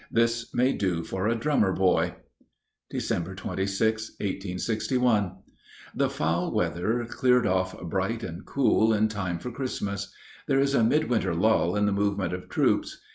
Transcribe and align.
"This 0.11 0.51
may 0.51 0.73
do 0.73 1.03
for 1.03 1.27
a 1.27 1.35
drummer 1.35 1.71
boy." 1.73 2.15
Dec. 2.91 3.37
26, 3.37 4.13
1861. 4.19 5.35
The 5.93 6.09
foul 6.09 6.51
weather 6.51 7.05
cleared 7.07 7.45
off 7.45 7.79
bright 7.83 8.23
and 8.23 8.43
cool 8.43 8.93
in 8.95 9.09
time 9.09 9.37
for 9.37 9.51
Christmas. 9.51 10.11
There 10.47 10.59
is 10.59 10.73
a 10.73 10.83
midwinter 10.83 11.35
lull 11.35 11.75
in 11.75 11.85
the 11.85 11.91
movement 11.91 12.33
of 12.33 12.49
troops. 12.49 12.99